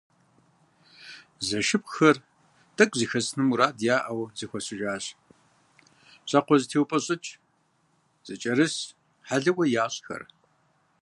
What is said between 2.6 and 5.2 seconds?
тӏэкӏу зэхэсын мурадыр яӏэу зэхуэсыжащ.